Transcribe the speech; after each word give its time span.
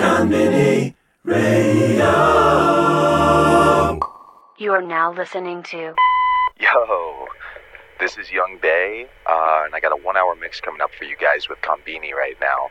Konbini 0.00 0.94
Radio. 1.24 2.08
You 4.56 4.72
are 4.72 4.80
now 4.80 5.12
listening 5.12 5.62
to 5.64 5.94
Yo, 6.58 7.26
this 7.98 8.16
is 8.16 8.32
Yung 8.32 8.58
Bae, 8.62 9.04
uh, 9.28 9.64
and 9.66 9.74
I 9.74 9.80
got 9.80 9.92
a 9.92 10.02
one 10.02 10.16
hour 10.16 10.34
mix 10.34 10.58
coming 10.58 10.80
up 10.80 10.90
for 10.94 11.04
you 11.04 11.18
guys 11.18 11.50
with 11.50 11.58
Konbini 11.60 12.14
right 12.14 12.34
now. 12.40 12.70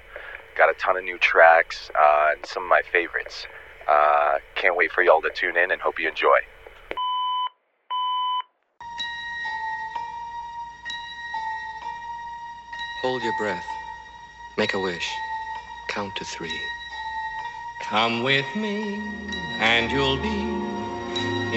Got 0.58 0.72
a 0.72 0.74
ton 0.80 0.98
of 0.98 1.04
new 1.04 1.20
tracks 1.20 1.92
uh, 1.94 2.32
and 2.36 2.44
some 2.48 2.64
of 2.64 2.70
my 2.70 2.82
favorites. 2.92 3.46
Uh, 3.88 4.40
can't 4.56 4.76
wait 4.76 4.92
for 4.92 5.04
y'all 5.04 5.22
to 5.22 5.30
tune 5.30 5.56
in 5.56 5.70
and 5.70 5.80
hope 5.80 6.00
you 6.00 6.10
enjoy. 6.10 6.40
Hold 13.04 13.22
your 13.22 13.38
breath. 13.38 13.68
Make 14.58 14.74
a 14.74 14.80
wish. 14.80 15.08
Count 15.90 16.16
to 16.16 16.26
three. 16.26 16.60
Come 17.90 18.22
with 18.22 18.56
me, 18.56 19.02
and 19.58 19.92
you'll 19.92 20.22
be 20.22 20.42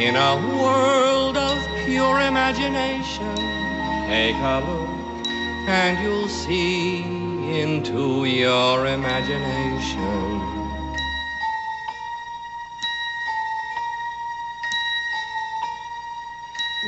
in 0.00 0.16
a 0.16 0.34
world 0.56 1.36
of 1.36 1.58
pure 1.84 2.20
imagination. 2.20 3.36
Take 4.08 4.36
a 4.36 4.64
look, 4.66 5.28
and 5.68 6.02
you'll 6.02 6.28
see 6.28 7.02
into 7.60 8.24
your 8.24 8.86
imagination. 8.86 10.40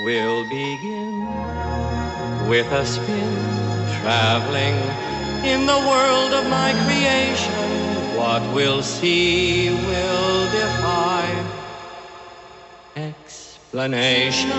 We'll 0.06 0.48
begin 0.48 1.26
with 2.48 2.72
a 2.72 2.86
spin, 2.86 3.34
traveling 4.00 4.76
in 5.44 5.66
the 5.66 5.80
world 5.90 6.32
of 6.32 6.48
my 6.48 6.72
creation. 6.86 7.63
What 8.24 8.54
we'll 8.54 8.82
see 8.82 9.68
will 9.68 10.50
defy 10.50 11.44
explanation. 12.96 14.50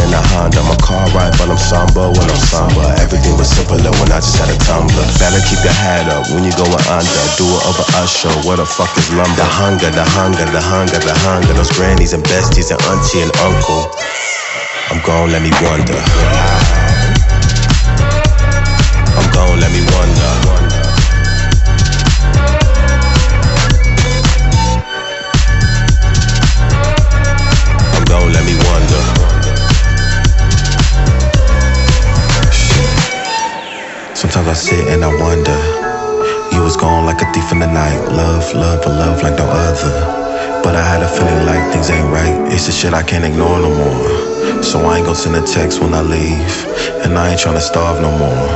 In 0.00 0.10
a 0.12 0.22
Honda. 0.32 0.62
My 0.64 0.76
car 0.80 1.04
right, 1.12 1.32
but 1.36 1.48
I'm 1.52 1.60
somber 1.60 2.08
when 2.08 2.26
I'm 2.26 2.42
somber. 2.48 2.84
Everything 2.98 3.36
was 3.36 3.48
simpler 3.48 3.92
when 4.00 4.08
I 4.12 4.20
just 4.20 4.36
had 4.40 4.48
a 4.48 4.58
tumbler. 4.64 5.04
Better 5.20 5.40
keep 5.44 5.60
your 5.60 5.76
head 5.76 6.08
up 6.08 6.28
when 6.32 6.44
you 6.44 6.52
going 6.56 6.84
under. 6.88 7.22
Do 7.36 7.44
it 7.44 7.62
over 7.68 7.86
usher. 8.00 8.32
What 8.48 8.56
the 8.56 8.66
fuck 8.66 8.92
is 8.96 9.12
lumber? 9.12 9.36
The 9.36 9.44
hunger, 9.44 9.90
the 9.92 10.04
hunger, 10.04 10.46
the 10.48 10.62
hunger, 10.62 11.00
the 11.00 11.16
hunger. 11.26 11.52
Those 11.52 11.72
grannies 11.76 12.12
and 12.12 12.24
besties 12.24 12.72
and 12.72 12.80
auntie 12.88 13.20
and 13.20 13.32
uncle. 13.44 13.92
I'm 14.90 15.00
gone, 15.04 15.30
let 15.30 15.42
me 15.42 15.52
wonder. 15.62 15.98
I'm 19.14 19.28
gon' 19.32 19.60
let 19.60 19.70
me 19.70 19.82
wonder. 19.94 20.50
Let 28.30 28.44
me 28.44 28.54
Sometimes 34.40 34.58
I 34.58 34.72
sit 34.72 34.88
and 34.88 35.04
I 35.04 35.12
wonder. 35.20 35.58
You 36.56 36.64
was 36.64 36.74
gone 36.74 37.04
like 37.04 37.20
a 37.20 37.28
thief 37.34 37.52
in 37.52 37.58
the 37.58 37.66
night. 37.66 38.00
Love, 38.08 38.54
love, 38.54 38.80
and 38.86 38.96
love 38.96 39.22
like 39.22 39.36
no 39.36 39.44
other. 39.44 39.92
But 40.64 40.76
I 40.76 40.80
had 40.80 41.02
a 41.02 41.08
feeling 41.12 41.44
like 41.44 41.60
things 41.74 41.90
ain't 41.90 42.08
right. 42.08 42.48
It's 42.48 42.64
the 42.64 42.72
shit 42.72 42.94
I 42.94 43.02
can't 43.02 43.22
ignore 43.22 43.60
no 43.60 43.68
more. 43.68 44.64
So 44.64 44.80
I 44.88 44.96
ain't 44.96 45.04
gon' 45.04 45.14
send 45.14 45.36
a 45.36 45.44
text 45.44 45.82
when 45.82 45.92
I 45.92 46.00
leave. 46.00 46.56
And 47.04 47.18
I 47.18 47.32
ain't 47.32 47.40
tryna 47.40 47.60
starve 47.60 48.00
no 48.00 48.16
more. 48.16 48.48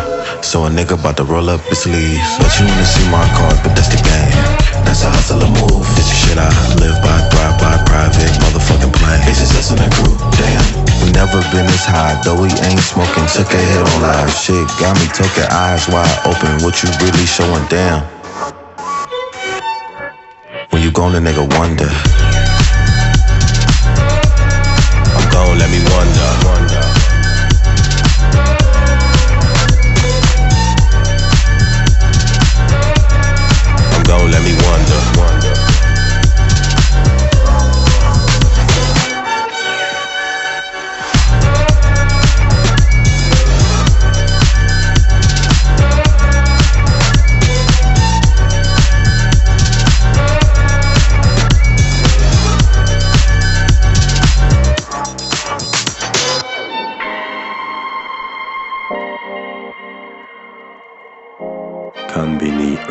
So 0.42 0.64
a 0.64 0.70
nigga 0.70 0.96
about 0.98 1.18
to 1.18 1.24
roll 1.24 1.50
up 1.50 1.60
his 1.68 1.84
sleeves. 1.84 2.32
But 2.40 2.48
you 2.56 2.64
wanna 2.64 2.88
see 2.88 3.04
my 3.12 3.28
card, 3.36 3.60
but 3.60 3.76
that's 3.76 3.92
the 3.92 4.00
game. 4.00 4.40
That's 4.88 5.04
a 5.04 5.10
hustler 5.12 5.52
move. 5.52 5.84
This 6.00 6.08
is 6.08 6.16
shit 6.16 6.38
I 6.40 6.48
live 6.80 6.96
by, 7.04 7.20
thrive 7.28 7.60
by, 7.60 7.73
private 7.94 8.34
motherfucking 8.42 8.92
plan. 8.92 9.22
It's 9.30 9.38
just 9.38 9.54
us 9.54 9.70
and 9.70 9.78
a 9.78 9.88
crew, 9.94 10.18
damn. 10.34 10.66
We 10.98 11.12
never 11.14 11.38
been 11.54 11.66
this 11.70 11.86
high, 11.86 12.18
though 12.24 12.34
we 12.34 12.50
ain't 12.66 12.82
smoking. 12.82 13.22
Took 13.30 13.54
a 13.54 13.60
hit 13.70 13.82
on 13.86 14.02
live 14.02 14.34
shit, 14.34 14.66
got 14.82 14.98
me 14.98 15.06
token 15.14 15.46
eyes 15.50 15.86
wide 15.86 16.18
open. 16.26 16.58
What 16.64 16.82
you 16.82 16.90
really 16.98 17.26
showing, 17.26 17.64
damn? 17.70 18.02
When 20.70 20.82
you 20.82 20.90
gonna 20.90 21.20
nigga 21.20 21.46
wonder. 21.54 21.90
I'm 25.14 25.26
gone, 25.30 25.58
let 25.62 25.70
me 25.70 25.78
wonder. 25.94 26.43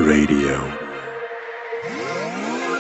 Radio. 0.04 0.60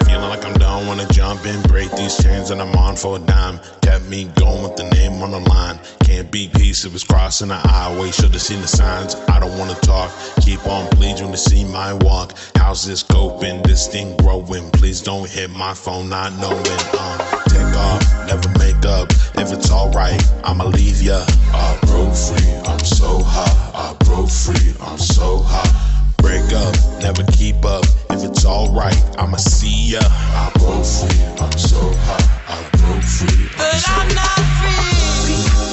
Feeling 0.06 0.30
like 0.30 0.44
I'm 0.46 0.54
done, 0.56 0.88
wanna 0.88 1.08
jump 1.08 1.46
in, 1.46 1.62
break 1.64 1.90
these 1.92 2.22
chains, 2.22 2.52
and 2.52 2.62
I'm 2.62 2.75
on 2.75 2.98
for 2.98 3.16
a 3.16 3.20
dime. 3.20 3.62
Kept 3.81 4.06
me 4.06 4.25
going 4.36 4.62
with 4.62 4.75
the 4.75 4.90
name 4.90 5.22
on 5.22 5.31
the 5.31 5.40
line. 5.40 5.80
Can't 6.04 6.30
be 6.30 6.50
peace 6.54 6.84
if 6.84 6.94
it's 6.94 7.06
crossing 7.06 7.48
the 7.48 7.56
highway. 7.56 8.12
Should've 8.12 8.42
seen 8.42 8.60
the 8.60 8.68
signs. 8.68 9.16
I 9.30 9.40
don't 9.40 9.58
wanna 9.58 9.75
talk. 9.75 10.12
Keep 10.42 10.68
on 10.68 10.90
bleeding 10.98 11.31
to 11.31 11.38
see 11.38 11.64
my 11.64 11.94
walk. 11.94 12.34
How's 12.58 12.86
this 12.86 13.04
coping? 13.04 13.64
This 13.64 13.88
thing 13.88 14.18
growing. 14.18 14.70
Please 14.72 15.00
don't 15.02 15.30
hit 15.30 15.50
my 15.50 15.74
phone, 15.74 16.10
not 16.10 16.34
knowing. 16.34 16.66
Uh, 16.94 17.44
take 17.48 17.75
off, 17.78 18.28
never 18.28 18.50
make 18.60 18.86
up. 18.86 19.10
If 19.36 19.54
it's 19.54 19.72
alright, 19.72 20.22
I'ma 20.44 20.66
leave 20.66 21.02
ya. 21.02 21.25
I 21.54 21.80
broke 21.84 22.16
free, 22.16 22.54
I'm 22.66 22.80
so 22.80 23.24
hot. 23.24 23.56
I 23.74 24.04
broke 24.04 24.30
free, 24.30 24.74
I'm 24.81 24.98
so 24.98 25.38
hot. 25.40 25.83
Break 26.24 26.54
up, 26.54 26.74
never 27.02 27.22
keep 27.34 27.66
up. 27.66 27.84
If 28.10 28.24
it's 28.24 28.46
alright, 28.46 28.96
I'ma 29.20 29.36
see 29.36 29.92
ya. 29.92 30.00
I 30.02 30.50
broke 30.56 30.86
free, 30.86 31.22
I'm 31.44 31.52
so 31.58 31.92
hot. 32.08 32.24
I 32.48 32.64
broke 32.78 33.04
free, 33.04 33.50
I'm 33.52 33.58
But 33.58 33.75
so 33.75 33.92
I'm 33.92 34.16
not 34.16 35.68
free. 35.68 35.73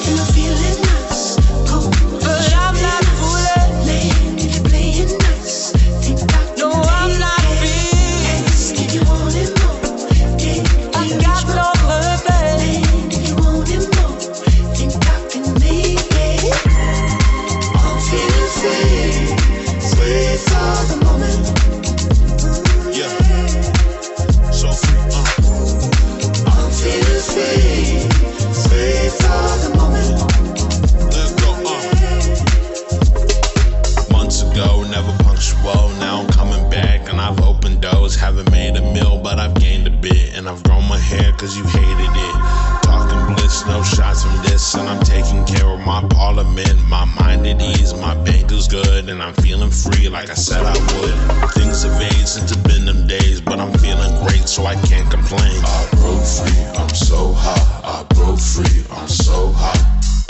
And 49.11 49.21
I'm 49.21 49.33
feeling 49.33 49.69
free 49.69 50.07
like 50.07 50.29
I 50.29 50.35
said 50.35 50.63
I 50.63 50.71
would. 50.71 51.51
Things 51.51 51.83
have 51.83 52.01
aged 52.01 52.29
since 52.29 52.49
it's 52.49 52.61
been 52.61 52.85
them 52.85 53.07
days, 53.07 53.41
but 53.41 53.59
I'm 53.59 53.73
feeling 53.79 54.09
great 54.23 54.47
so 54.47 54.65
I 54.65 54.75
can't 54.87 55.11
complain. 55.11 55.61
I 55.65 55.87
broke 55.99 56.23
free, 56.23 56.63
I'm 56.79 56.87
so 56.95 57.33
hot. 57.33 57.81
I 57.83 58.15
broke 58.15 58.39
free, 58.39 58.85
I'm 58.89 59.09
so 59.09 59.51
hot. 59.51 59.75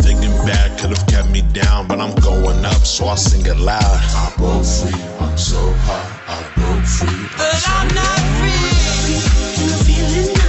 Thinking 0.01 0.31
back 0.47 0.79
could 0.79 0.97
have 0.97 1.05
kept 1.05 1.29
me 1.29 1.43
down, 1.53 1.87
but 1.87 1.99
I'm 1.99 2.15
going 2.21 2.65
up, 2.65 2.83
so 2.83 3.05
I'll 3.05 3.17
sing 3.17 3.45
it 3.45 3.57
loud. 3.57 3.79
I 3.83 4.33
broke 4.35 4.65
free, 4.65 4.99
I'm 5.19 5.37
so 5.37 5.61
hot. 5.85 6.23
I 6.27 6.41
broke 6.57 6.83
free. 6.83 7.29
But 7.37 7.63
I'm 7.67 7.87
not 7.93 8.19
free. 8.39 8.81
And 10.33 10.40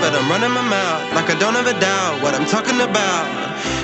but 0.00 0.12
I'm 0.16 0.28
running 0.32 0.50
my 0.50 0.64
mouth 0.64 1.14
like 1.14 1.28
I 1.30 1.36
don't 1.38 1.56
ever 1.56 1.72
doubt 1.78 2.22
what 2.22 2.34
I'm 2.34 2.46
talking 2.46 2.80
about. 2.80 3.24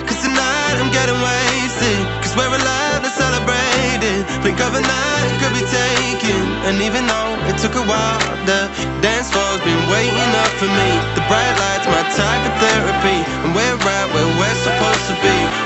Cause 0.08 0.20
tonight 0.24 0.76
I'm 0.80 0.90
getting 0.90 1.18
wasted, 1.20 2.00
cause 2.24 2.34
we're 2.36 2.48
alive 2.48 2.96
celebrate 3.16 4.02
it 4.04 4.22
Blink 4.42 4.60
of 4.60 4.74
an 4.76 4.84
eye 4.84 5.26
could 5.40 5.54
be 5.56 5.64
taken, 5.64 6.42
and 6.68 6.76
even 6.82 7.06
though 7.06 7.32
it 7.48 7.56
took 7.58 7.74
a 7.74 7.84
while, 7.84 8.20
the 8.44 8.68
dance 9.00 9.30
floor's 9.32 9.62
been 9.64 9.82
waiting 9.90 10.32
up 10.42 10.52
for 10.60 10.68
me. 10.68 10.90
The 11.16 11.24
bright 11.28 11.54
lights, 11.62 11.86
my 11.88 12.04
type 12.12 12.42
of 12.48 12.54
therapy, 12.60 13.18
and 13.44 13.54
we're 13.56 13.76
right 13.88 14.08
where 14.14 14.30
we're 14.40 14.58
supposed 14.66 15.04
to 15.10 15.16
be. 15.24 15.65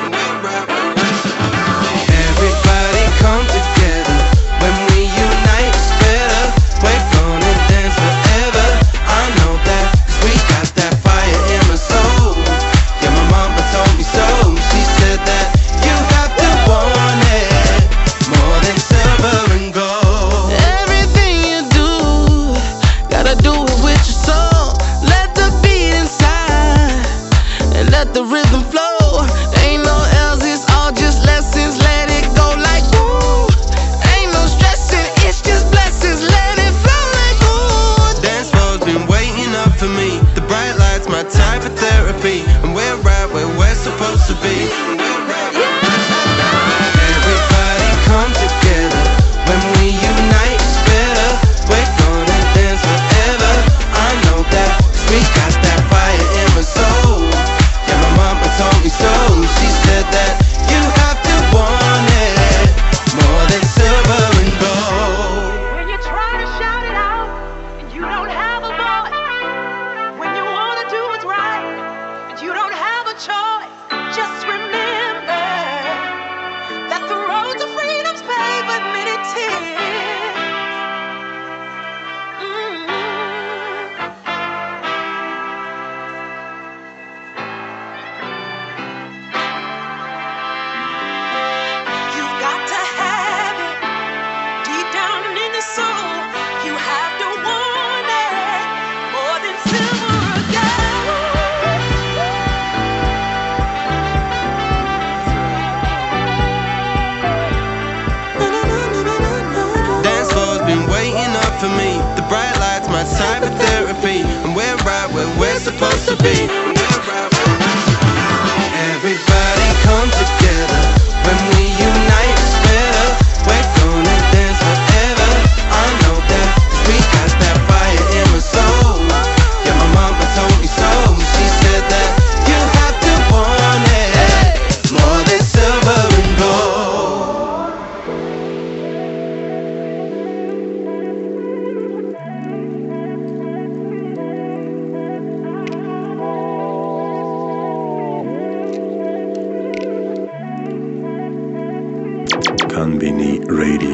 Konbini 152.80 153.44
Radio. 153.44 153.89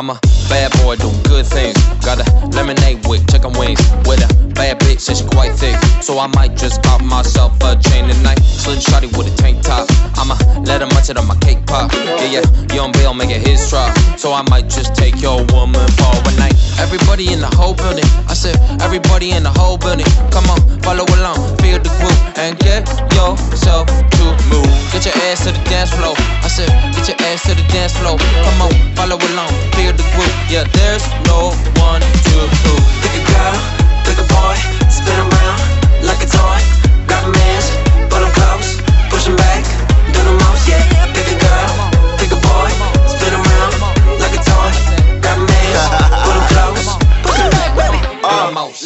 I'm 0.00 0.08
a 0.08 0.18
bad 0.48 0.72
boy 0.80 0.96
doing 0.96 1.22
good 1.24 1.44
things. 1.44 1.76
Got 2.00 2.24
a 2.24 2.46
lemonade 2.56 3.06
with 3.06 3.20
chicken 3.30 3.52
wings. 3.52 3.84
With 4.08 4.24
a 4.24 4.32
bad 4.56 4.80
bitch 4.80 5.06
and 5.10 5.18
she 5.18 5.26
quite 5.28 5.52
thick. 5.52 5.76
So 6.00 6.18
I 6.18 6.26
might 6.28 6.56
just 6.56 6.82
pop 6.82 7.02
myself 7.02 7.52
a 7.60 7.76
chain 7.76 8.08
tonight. 8.08 8.40
Slim 8.40 8.78
shotty 8.78 9.14
with 9.14 9.28
a 9.28 9.36
tank 9.36 9.60
top. 9.60 9.90
I'ma 10.16 10.40
let 10.64 10.80
her 10.80 10.86
munch 10.96 11.10
it 11.10 11.18
on 11.18 11.26
my 11.26 11.36
cake 11.44 11.66
pop. 11.66 11.92
Yeah, 11.92 12.40
yeah, 12.40 12.74
young 12.74 12.92
Bill 12.92 13.12
make 13.12 13.28
it 13.28 13.46
his 13.46 13.60
drop. 13.68 13.94
So 14.16 14.32
I 14.32 14.40
might 14.48 14.70
just 14.70 14.94
take 14.94 15.20
your 15.20 15.44
woman 15.52 15.86
for 16.00 16.16
a 16.16 16.32
night. 16.40 16.56
Everybody 16.78 17.30
in 17.30 17.40
the 17.40 17.52
whole 17.52 17.74
building. 17.74 18.08
I 18.26 18.32
said, 18.32 18.56
everybody 18.80 19.32
in 19.32 19.42
the 19.42 19.52
whole 19.52 19.76
building. 19.76 20.08
Come 20.32 20.48
on, 20.48 20.80
follow 20.80 21.04
along, 21.20 21.36
feel 21.58 21.78
the 21.78 21.92
groove, 22.00 22.38
and 22.38 22.58
get 22.58 22.88
yourself. 23.12 23.84
Get 25.00 25.14
your 25.16 25.24
ass 25.32 25.44
to 25.46 25.52
the 25.52 25.64
dance 25.70 25.90
floor. 25.94 26.14
I 26.44 26.48
said, 26.48 26.68
get 26.92 27.08
your 27.08 27.16
ass 27.28 27.40
to 27.44 27.54
the 27.54 27.64
dance 27.72 27.96
floor. 27.96 28.18
Come 28.18 28.60
on, 28.60 28.72
follow 28.94 29.16
along, 29.16 29.48
feel 29.72 29.94
the 29.96 30.04
groove. 30.12 30.36
Yeah, 30.50 30.64
there's 30.76 31.08
no 31.24 31.56
one 31.80 32.02
to 32.02 32.36
prove. 32.60 32.84
Pick 33.00 33.16
a 33.16 33.24
girl, 33.32 33.56
pick 34.04 34.18
a 34.20 34.26
boy, 34.28 34.56
spin 34.92 35.16
around 35.16 36.04
like 36.04 36.20
a 36.20 36.28
toy. 36.28 36.89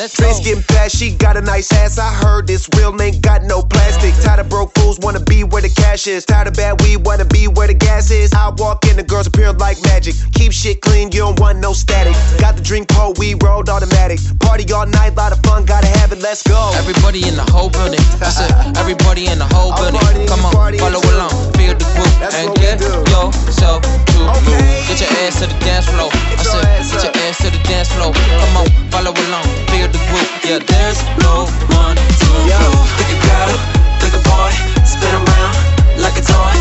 Uh, 0.05 0.09
Face 0.09 0.41
getting 0.41 0.63
fat, 0.63 0.93
she 0.93 1.17
got 1.17 1.39
a 1.39 1.41
nice 1.41 1.73
ass. 1.73 1.99
I 1.99 2.13
heard 2.13 2.47
this 2.47 2.69
real 2.77 2.93
ain't 3.01 3.23
got 3.23 3.43
no 3.45 3.63
plastic. 3.63 4.13
Tired 4.23 4.41
of 4.41 4.51
broke 4.51 4.75
fools, 4.75 4.99
wanna 4.99 5.21
be 5.21 5.45
where 5.45 5.63
the 5.63 5.71
cash 5.71 6.07
is. 6.07 6.27
Tired 6.27 6.47
of 6.47 6.53
bad 6.53 6.83
weed, 6.83 6.99
wanna 7.07 7.25
be 7.25 7.49
where 7.49 7.69
the 7.69 7.73
gas 7.73 8.11
is. 8.11 8.35
I 8.35 8.51
walk 8.51 8.85
in, 8.85 8.99
the 8.99 9.03
girls 9.03 9.27
appear 9.27 9.53
like 9.53 9.83
magic. 9.85 10.15
Keep 10.35 10.53
shit 10.53 10.83
clean, 10.83 11.11
you 11.11 11.21
don't 11.21 11.41
want 11.41 11.59
no 11.59 11.73
static. 11.73 12.13
Got 12.39 12.57
the 12.57 12.63
drink 12.63 12.89
pull, 12.89 13.15
we 13.17 13.33
rolled 13.43 13.71
automatic. 13.71 14.21
Party 14.41 14.71
all 14.75 14.85
night, 14.87 15.17
lot 15.17 15.33
of 15.33 15.41
fun, 15.41 15.65
gotta 15.65 15.87
have 15.87 16.13
it, 16.13 16.21
let's 16.21 16.43
go. 16.43 16.73
Everybody 16.75 17.27
in 17.27 17.37
the 17.37 17.49
whole 17.49 17.71
building. 17.71 18.05
that's 18.21 18.41
it. 18.41 18.53
everybody 18.77 19.29
in 19.29 19.39
the 19.39 19.49
whole 19.57 19.73
building. 19.73 20.29
Come 20.29 20.45
on, 20.45 20.77
follow 20.77 21.01
along, 21.01 21.33
feel 21.57 21.73
the 21.73 21.87
groove, 21.97 22.35
and 22.37 22.55
get 22.61 22.79
yourself 22.79 23.81
to 23.81 24.19
move. 24.45 24.85
Get 24.85 25.01
your 25.01 25.09
ass 25.25 25.41
to 25.41 25.47
the 25.49 25.59
dance 25.65 25.89
floor. 25.89 26.11
I 26.13 26.45
said, 26.45 26.93
get 26.93 27.05
your 27.09 27.25
ass 27.25 27.39
to 27.41 27.49
the 27.49 27.61
dance 27.65 27.89
floor. 27.89 28.13
Come 28.13 28.57
on, 28.61 28.69
follow 28.93 29.17
along, 29.17 29.49
feel 29.73 29.94
the 29.95 30.03
groove. 30.11 30.31
Yeah, 30.43 30.59
there's 30.59 30.99
no 31.23 31.47
one 31.71 31.97
to 31.97 32.27
prove. 32.59 32.83
Pick 32.99 33.11
a 33.15 33.19
girl, 33.27 33.55
pick 34.03 34.15
a 34.19 34.23
boy, 34.27 34.51
spin 34.83 35.15
around 35.15 35.55
like 36.03 36.17
a 36.19 36.25
toy. 36.27 36.53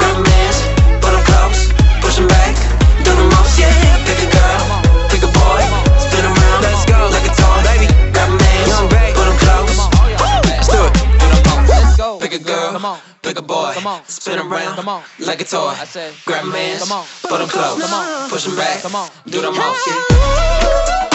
Grab 0.00 0.16
a 0.18 0.22
man's, 0.26 0.58
put 1.02 1.14
'em 1.14 1.22
close, 1.30 1.60
push 2.02 2.18
'em 2.18 2.26
back, 2.26 2.54
do 3.04 3.10
the 3.14 3.26
most, 3.34 3.54
yeah. 3.58 3.70
Pick 4.06 4.20
a 4.26 4.28
girl, 4.36 4.62
pick 5.10 5.22
a 5.22 5.30
boy, 5.38 5.62
spin 6.04 6.24
around 6.30 6.60
like 7.14 7.26
a 7.30 7.34
toy. 7.40 7.58
Baby, 7.68 7.86
grab 8.12 8.28
a 8.28 8.36
man's, 8.42 8.74
put 9.16 9.26
'em 9.30 9.36
close. 9.44 9.78
Let's 10.50 10.68
do 10.74 10.80
it. 10.88 10.94
Pick 12.22 12.32
a 12.34 12.42
girl, 12.50 12.70
pick 13.22 13.38
a 13.38 13.42
boy, 13.42 13.72
spin 14.08 14.38
around 14.38 14.74
like 15.28 15.40
a 15.40 15.44
toy. 15.44 15.74
Grab 16.26 16.44
a 16.44 16.50
man's, 16.56 16.82
put 17.30 17.40
'em 17.40 17.48
close, 17.48 17.78
push 18.30 18.46
'em 18.46 18.56
back, 18.56 18.82
do 19.32 19.38
the 19.46 19.52
most. 19.52 21.09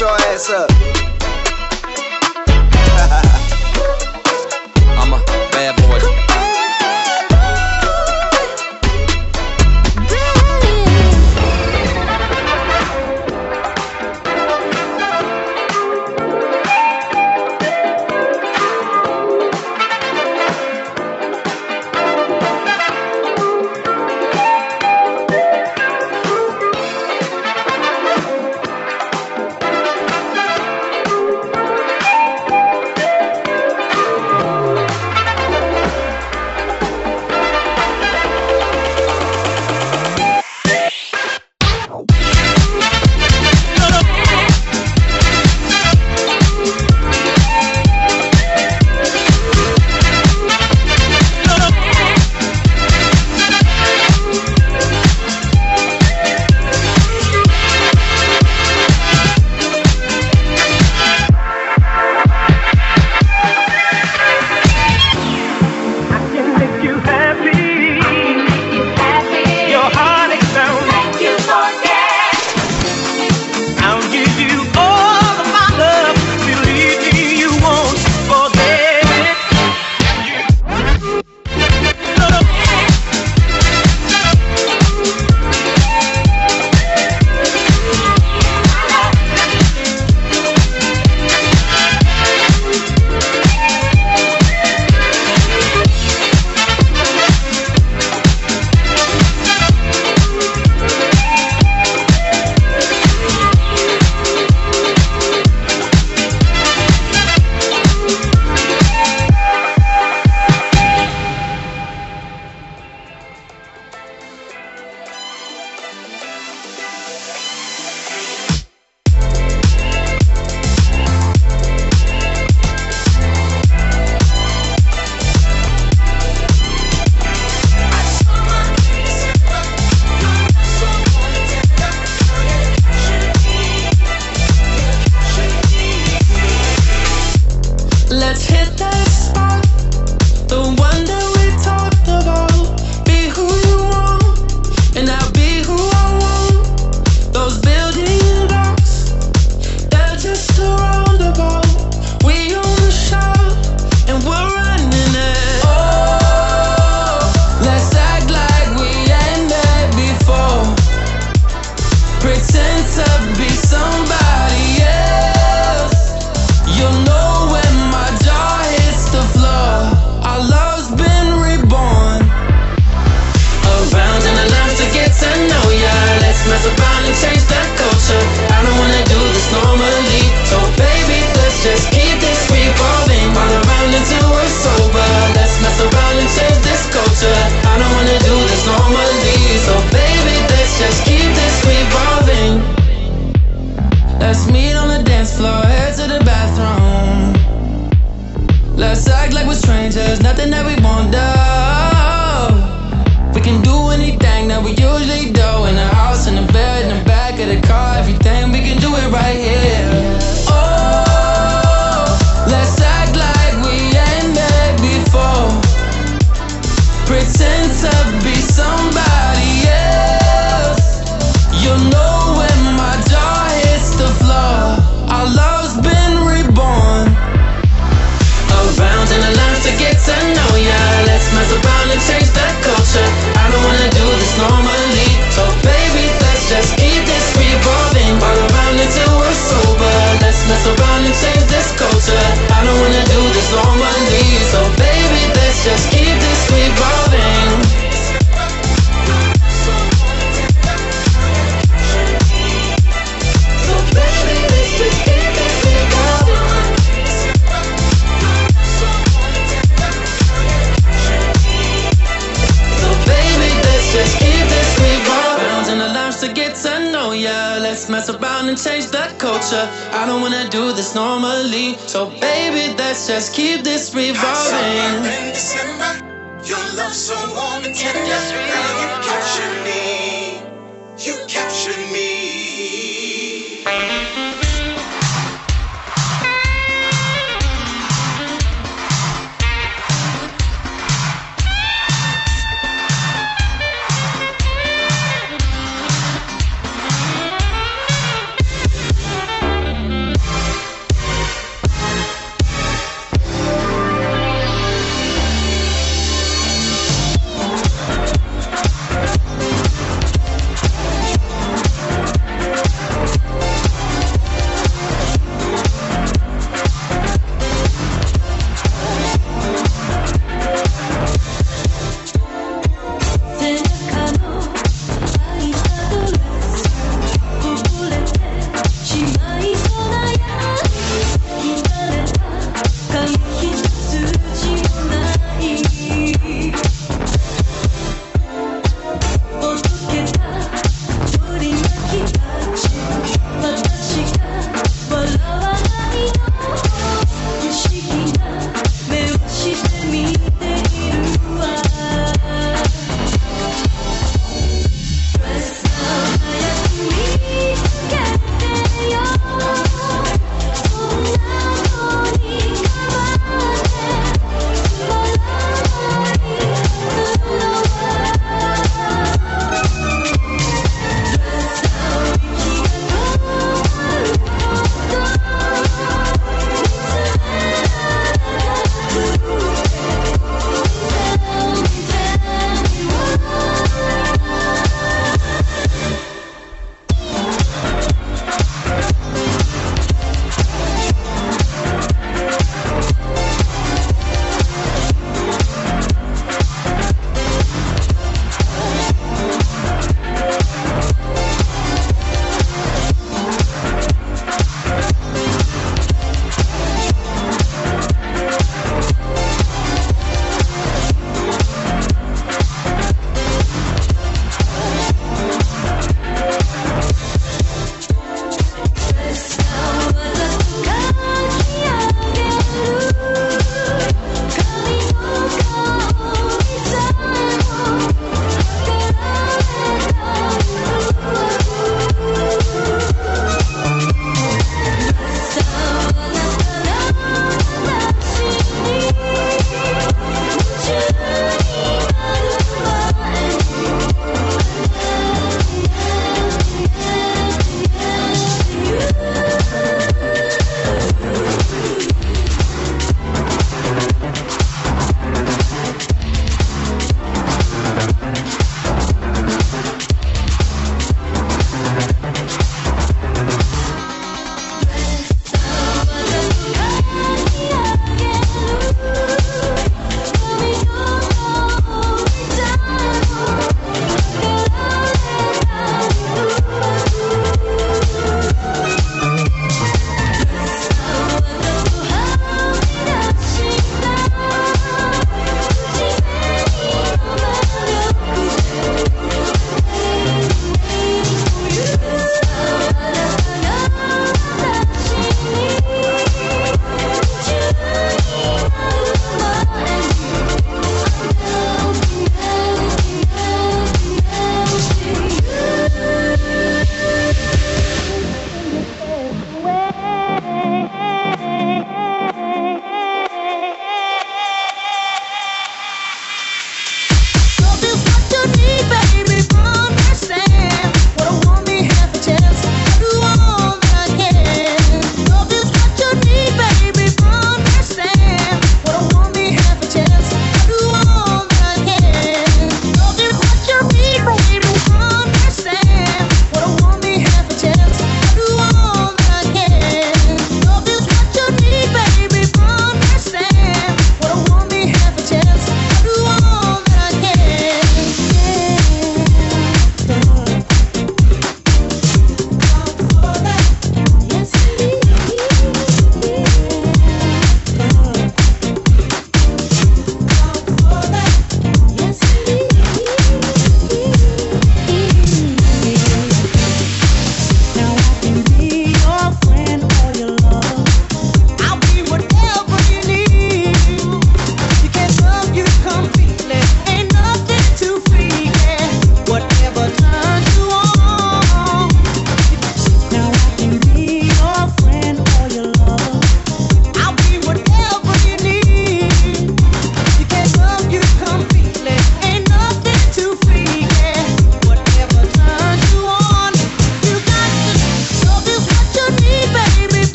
Your 0.00 0.08
ass 0.08 0.48
up. 0.48 0.70
I'm 4.98 5.12
a 5.12 5.22
bad 5.52 5.76
boy. 5.76 6.29